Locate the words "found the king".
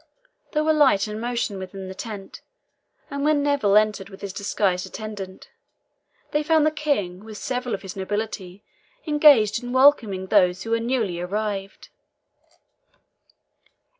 6.41-7.23